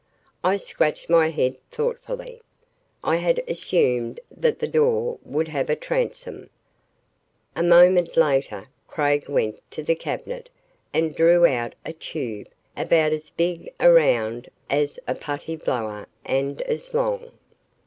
[0.43, 2.41] I scratched my head, thoughtfully.
[3.03, 6.49] I had assumed that the door would have a transom.
[7.55, 10.49] A moment later, Craig went to the cabinet
[10.91, 16.95] and drew out a tube about as big around as a putty blower and as
[16.95, 17.31] long.